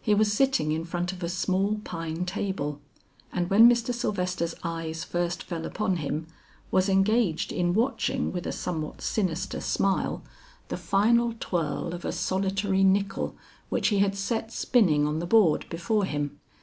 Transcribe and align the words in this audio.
He 0.00 0.14
was 0.14 0.32
sitting 0.32 0.72
in 0.72 0.86
front 0.86 1.12
of 1.12 1.22
a 1.22 1.28
small 1.28 1.82
pine 1.84 2.24
table, 2.24 2.80
and 3.30 3.50
when 3.50 3.68
Mr. 3.68 3.92
Sylvester's 3.92 4.54
eyes 4.62 5.04
first 5.04 5.42
fell 5.42 5.66
upon 5.66 5.96
him, 5.98 6.28
was 6.70 6.88
engaged 6.88 7.52
in 7.52 7.74
watching 7.74 8.32
with 8.32 8.46
a 8.46 8.52
somewhat 8.52 9.02
sinister 9.02 9.60
smile, 9.60 10.22
the 10.68 10.78
final 10.78 11.34
twirl 11.38 11.92
of 11.92 12.06
a 12.06 12.10
solitary 12.12 12.82
nickle 12.84 13.36
which 13.68 13.88
he 13.88 13.98
had 13.98 14.16
set 14.16 14.50
spinning 14.50 15.06
on 15.06 15.18
the 15.18 15.26
board 15.26 15.66
before 15.68 16.06
him. 16.06 16.40